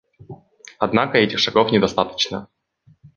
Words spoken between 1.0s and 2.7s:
этих шагов недостаточно.